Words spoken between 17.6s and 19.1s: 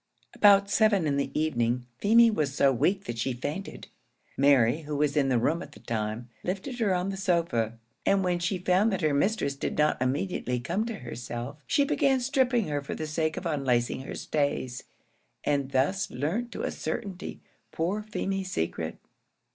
poor Feemy's secret.